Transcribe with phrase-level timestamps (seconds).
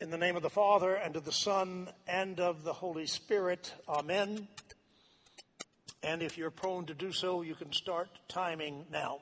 [0.00, 3.74] In the name of the Father, and of the Son, and of the Holy Spirit.
[3.86, 4.48] Amen.
[6.02, 9.18] And if you're prone to do so, you can start timing now.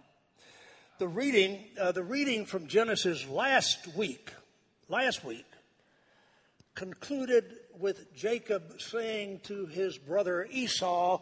[1.01, 4.33] The reading, uh, the reading from Genesis last week,
[4.89, 5.47] last week,
[6.77, 11.21] concluded with Jacob saying to his brother Esau,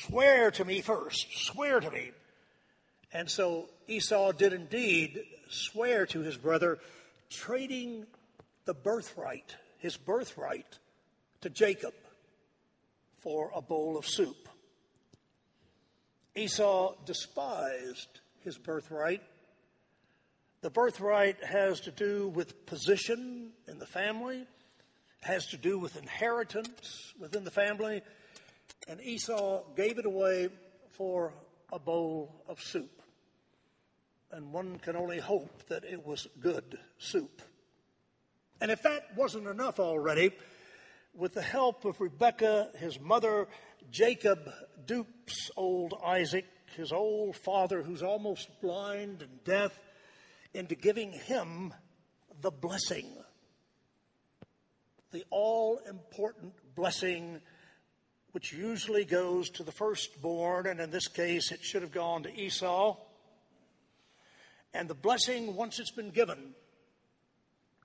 [0.00, 2.10] Swear to me first, swear to me.
[3.12, 6.80] And so Esau did indeed swear to his brother,
[7.30, 8.06] trading
[8.66, 10.78] the birthright, his birthright,
[11.40, 11.94] to Jacob
[13.20, 14.48] for a bowl of soup.
[16.34, 19.22] Esau despised his birthright.
[20.60, 24.46] The birthright has to do with position in the family,
[25.20, 28.02] has to do with inheritance within the family,
[28.88, 30.48] and Esau gave it away
[30.90, 31.32] for
[31.72, 33.02] a bowl of soup.
[34.32, 37.42] And one can only hope that it was good soup.
[38.60, 40.32] And if that wasn't enough already,
[41.14, 43.48] with the help of Rebekah, his mother,
[43.90, 44.50] Jacob
[44.86, 49.78] dupes old Isaac, his old father who's almost blind and deaf,
[50.54, 51.74] into giving him
[52.40, 53.06] the blessing.
[55.12, 57.40] The all important blessing,
[58.32, 62.34] which usually goes to the firstborn, and in this case it should have gone to
[62.34, 62.96] Esau.
[64.74, 66.54] And the blessing, once it's been given,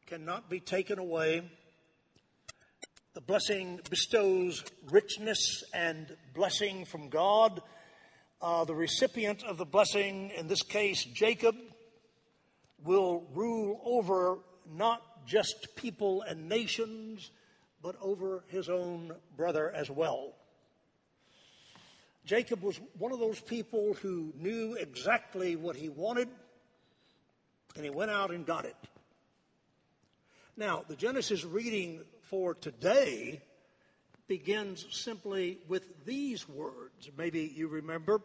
[0.06, 1.50] cannot be taken away.
[3.14, 7.62] The blessing bestows richness and blessing from God.
[8.42, 11.56] Uh, the recipient of the blessing, in this case, Jacob,
[12.84, 14.40] will rule over
[14.74, 17.30] not just people and nations,
[17.82, 20.34] but over his own brother as well.
[22.26, 26.30] Jacob was one of those people who knew exactly what he wanted,
[27.76, 28.76] and he went out and got it.
[30.58, 33.42] Now, the Genesis reading for today
[34.28, 37.10] begins simply with these words.
[37.18, 38.22] Maybe you remember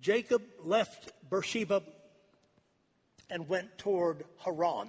[0.00, 1.80] Jacob left Beersheba
[3.30, 4.88] and went toward Haran.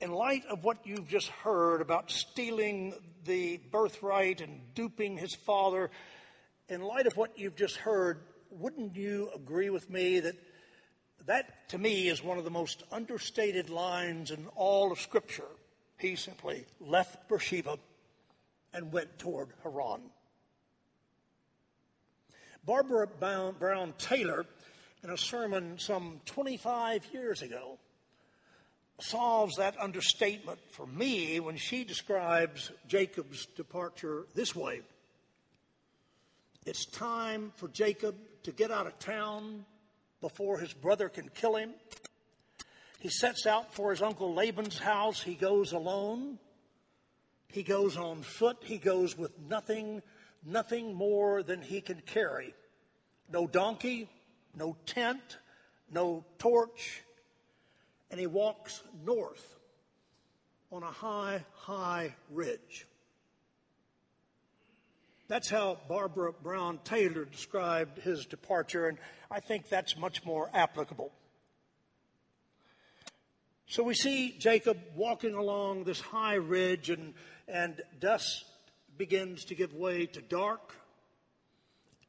[0.00, 2.94] In light of what you've just heard about stealing
[3.26, 5.90] the birthright and duping his father,
[6.70, 10.36] in light of what you've just heard, wouldn't you agree with me that
[11.26, 15.48] that, to me, is one of the most understated lines in all of Scripture.
[15.98, 17.78] He simply left Beersheba
[18.72, 20.00] and went toward Haran.
[22.64, 24.44] Barbara Brown Taylor,
[25.02, 27.78] in a sermon some 25 years ago,
[28.98, 34.80] solves that understatement for me when she describes Jacob's departure this way
[36.64, 39.64] It's time for Jacob to get out of town
[40.20, 41.74] before his brother can kill him.
[43.00, 45.22] He sets out for his uncle Laban's house.
[45.22, 46.38] He goes alone.
[47.48, 48.58] He goes on foot.
[48.62, 50.02] He goes with nothing,
[50.44, 52.54] nothing more than he can carry.
[53.30, 54.08] No donkey,
[54.54, 55.38] no tent,
[55.92, 57.02] no torch.
[58.10, 59.56] And he walks north
[60.72, 62.86] on a high, high ridge.
[65.28, 68.98] That's how Barbara Brown Taylor described his departure, and
[69.30, 71.10] I think that's much more applicable.
[73.66, 77.14] So we see Jacob walking along this high ridge, and,
[77.48, 78.44] and dusk
[78.96, 80.76] begins to give way to dark.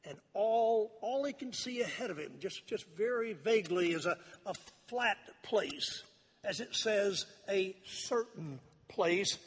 [0.05, 4.17] And all, all he can see ahead of him, just, just very vaguely, is a,
[4.45, 4.53] a
[4.87, 6.03] flat place.
[6.43, 9.39] As it says, a certain place.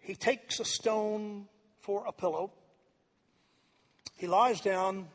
[0.00, 1.46] He takes a stone
[1.88, 2.52] for a pillow.
[4.18, 5.08] He lies down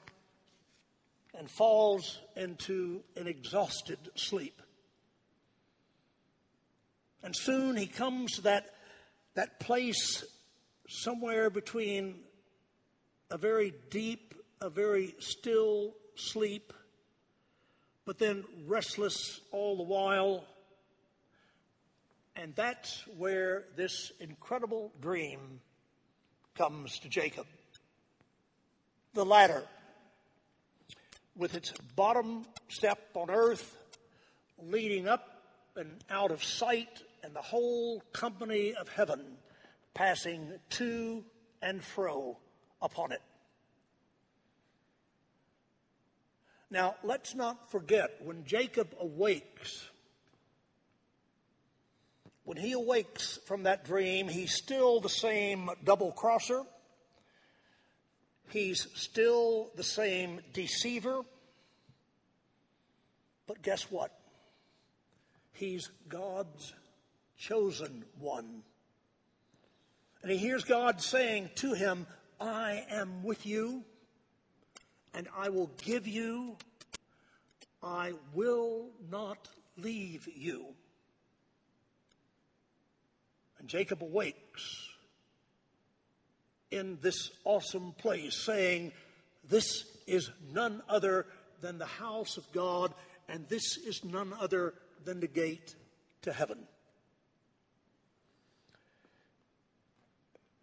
[1.37, 4.59] and falls into an exhausted sleep.
[7.21, 8.73] And soon he comes to that,
[9.35, 10.23] that place
[10.89, 12.21] somewhere between
[13.29, 16.73] a very deep, a very still sleep,
[18.03, 20.43] but then restless all the while.
[22.35, 25.61] And that's where this incredible dream
[26.55, 27.45] comes to Jacob.
[29.13, 29.63] The ladder,
[31.35, 33.75] with its bottom step on earth,
[34.61, 35.43] leading up
[35.75, 39.37] and out of sight, and the whole company of heaven
[39.93, 41.23] passing to
[41.61, 42.37] and fro
[42.81, 43.21] upon it.
[46.69, 49.89] Now, let's not forget when Jacob awakes
[52.45, 56.63] when he awakes from that dream, he's still the same double crosser.
[58.49, 61.21] He's still the same deceiver.
[63.47, 64.11] But guess what?
[65.53, 66.73] He's God's
[67.37, 68.63] chosen one.
[70.21, 72.07] And he hears God saying to him,
[72.39, 73.83] I am with you,
[75.13, 76.57] and I will give you,
[77.81, 80.75] I will not leave you.
[83.63, 84.89] And Jacob awakes
[86.69, 88.91] in this awesome place, saying,
[89.47, 91.27] This is none other
[91.61, 92.93] than the house of God,
[93.29, 94.73] and this is none other
[95.05, 95.75] than the gate
[96.23, 96.57] to heaven.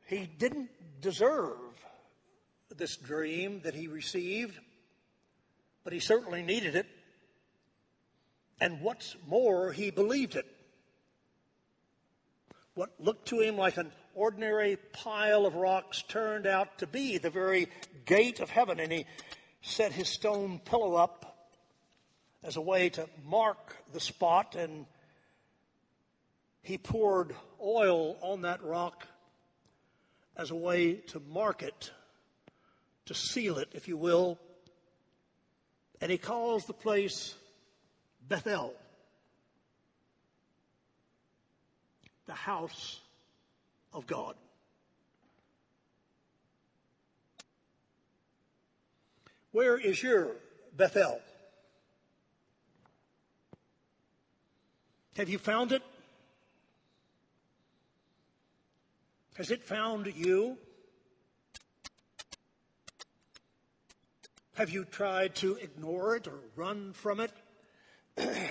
[0.07, 0.69] He didn't
[1.01, 1.57] deserve
[2.77, 4.59] this dream that he received,
[5.85, 6.87] but he certainly needed it.
[8.61, 10.45] And what's more, he believed it.
[12.81, 17.29] What looked to him like an ordinary pile of rocks turned out to be the
[17.29, 17.69] very
[18.07, 19.05] gate of heaven, and he
[19.61, 21.51] set his stone pillow up
[22.43, 24.87] as a way to mark the spot, and
[26.63, 29.07] he poured oil on that rock
[30.35, 31.91] as a way to mark it,
[33.05, 34.39] to seal it, if you will.
[36.01, 37.35] And he calls the place
[38.27, 38.73] Bethel,
[42.31, 43.01] the house
[43.93, 44.37] of God.
[49.51, 50.37] Where is your
[50.77, 51.21] Bethel?
[55.17, 55.83] Have you found it?
[59.35, 60.57] Has it found you?
[64.55, 67.33] Have you tried to ignore it or run from it?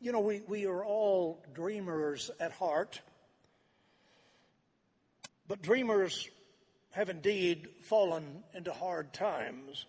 [0.00, 3.00] you know, we, we are all dreamers at heart.
[5.46, 6.28] But dreamers
[6.92, 9.84] have indeed fallen into hard times.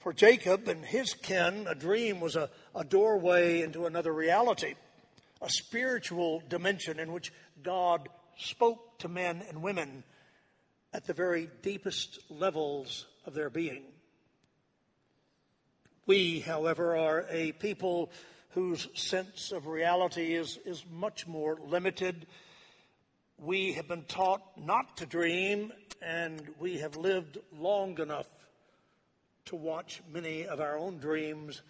[0.00, 4.74] For Jacob and his kin, a dream was a, a doorway into another reality,
[5.42, 7.32] a spiritual dimension in which
[7.62, 8.08] God
[8.38, 10.04] spoke to men and women
[10.92, 13.84] at the very deepest levels of their being.
[16.10, 18.10] We, however, are a people
[18.48, 22.26] whose sense of reality is, is much more limited.
[23.38, 25.72] We have been taught not to dream,
[26.02, 28.26] and we have lived long enough
[29.44, 31.62] to watch many of our own dreams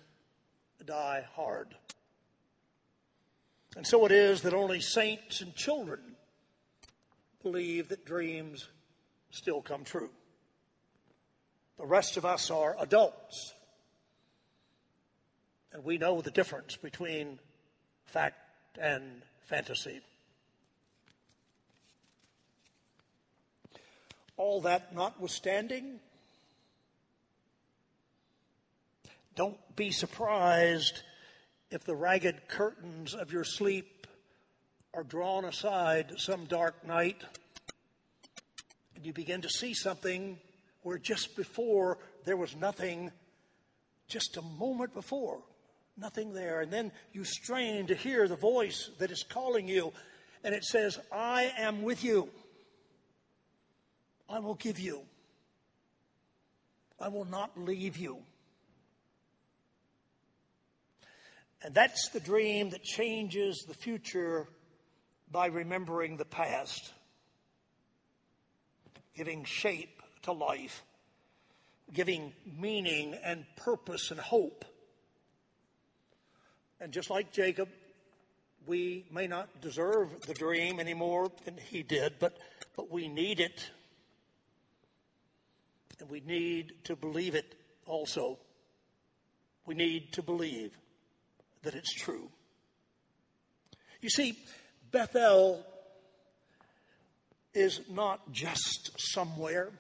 [0.87, 1.69] die hard.
[3.77, 6.01] And so it is that only saints and children
[7.43, 8.67] believe that dreams
[9.33, 10.09] still come true.
[11.77, 13.53] The rest of us are adults.
[15.73, 17.39] And we know the difference between
[18.07, 18.37] fact
[18.81, 20.01] and fantasy.
[24.37, 26.01] All that notwithstanding,
[29.37, 31.03] don't be surprised
[31.71, 34.07] if the ragged curtains of your sleep
[34.93, 37.23] are drawn aside some dark night
[38.97, 40.39] and you begin to see something
[40.83, 43.11] where just before there was nothing,
[44.09, 45.41] just a moment before,
[45.97, 46.61] nothing there.
[46.61, 49.93] And then you strain to hear the voice that is calling you,
[50.45, 52.29] and it says, I am with you.
[54.29, 55.03] I will give you.
[57.01, 58.19] I will not leave you.
[61.63, 64.47] And that's the dream that changes the future
[65.31, 66.93] by remembering the past,
[69.15, 70.83] giving shape to life,
[71.93, 74.65] giving meaning and purpose and hope.
[76.81, 77.69] And just like Jacob,
[78.67, 82.39] we may not deserve the dream any more than he did, but,
[82.77, 83.71] but we need it.
[86.01, 87.55] And we need to believe it
[87.87, 88.39] also.
[89.67, 90.73] We need to believe
[91.63, 92.31] that it's true.
[94.01, 94.39] You see,
[94.91, 95.65] Bethel
[97.53, 99.71] is not just somewhere,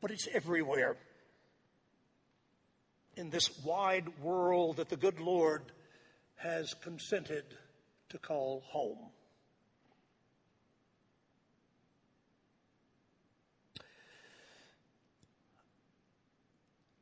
[0.00, 0.96] but it's everywhere
[3.16, 5.62] in this wide world that the good Lord
[6.36, 7.44] has consented
[8.08, 8.98] to call home.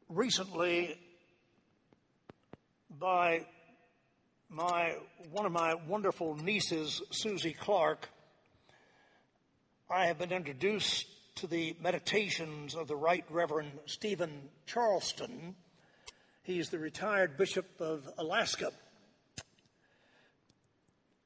[0.08, 0.98] Recently,
[2.98, 3.46] by
[4.48, 4.94] my
[5.30, 8.08] one of my wonderful nieces, Susie Clark,
[9.90, 15.54] I have been introduced to the meditations of the Right Reverend Steven Charleston.
[16.48, 18.72] He's the retired Bishop of Alaska.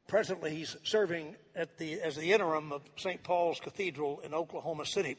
[0.09, 1.37] Presently, he's serving
[1.79, 3.23] the, as the interim of St.
[3.23, 5.17] Paul's Cathedral in Oklahoma City.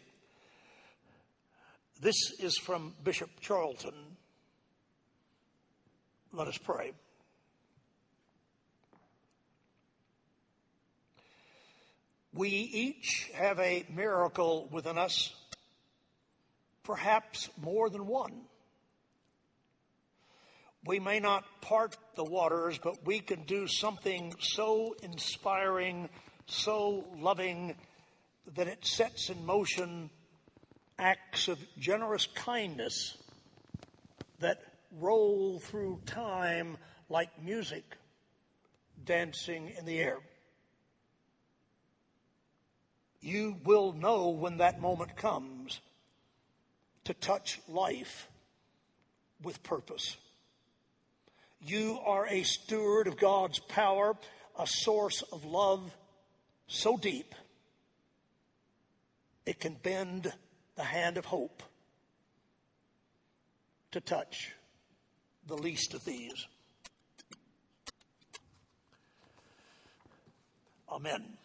[2.02, 3.94] This is from Bishop Charleston
[6.34, 6.92] Let us pray.
[12.34, 15.34] We each have a miracle within us,
[16.84, 18.34] perhaps more than one.
[20.86, 26.10] We may not part the waters, but we can do something so inspiring,
[26.46, 27.76] so loving,
[28.56, 30.10] that it sets in motion
[31.00, 33.18] acts of generous kindness
[34.40, 34.62] that
[35.00, 36.78] roll through time
[37.10, 37.84] like music
[39.06, 40.20] dancing in the air.
[43.22, 45.80] You will know when that moment comes
[47.06, 48.28] to touch life
[49.42, 50.18] with purpose.
[51.66, 54.16] You are a steward of God's power,
[54.60, 55.96] a source of love
[56.68, 57.34] so deep
[59.46, 60.32] it can bend
[60.76, 61.64] the hand of hope
[63.92, 64.54] to touch
[65.48, 66.48] the least of these.
[70.90, 71.38] Amen.